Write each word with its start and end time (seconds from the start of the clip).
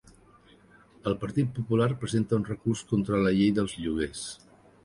El 1.11 1.17
Partit 1.25 1.51
Popular 1.59 1.89
presenta 2.05 2.39
un 2.39 2.47
recurs 2.49 2.83
contra 2.95 3.23
la 3.27 3.35
llei 3.41 3.55
dels 3.59 3.81
lloguers. 3.85 4.27